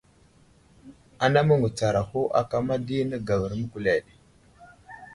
[1.23, 4.05] Ana məŋgutsaraho akama di nəgar məkuleɗ.